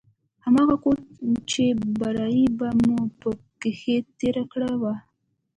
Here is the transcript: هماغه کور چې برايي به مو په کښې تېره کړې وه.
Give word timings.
هماغه 0.45 0.75
کور 0.83 0.97
چې 1.51 1.63
برايي 1.99 2.45
به 2.57 2.67
مو 2.85 2.99
په 3.19 3.29
کښې 3.61 3.97
تېره 4.19 4.43
کړې 4.51 4.73
وه. 4.81 4.93